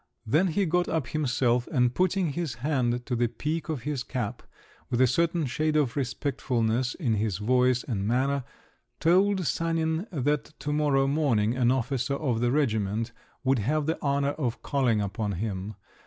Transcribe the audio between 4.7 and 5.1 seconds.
with a